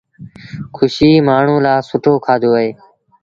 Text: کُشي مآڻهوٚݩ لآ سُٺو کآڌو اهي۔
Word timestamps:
کُشي 0.75 1.09
مآڻهوٚݩ 1.27 1.63
لآ 1.65 1.73
سُٺو 1.89 2.13
کآڌو 2.25 2.51
اهي۔ 2.57 2.69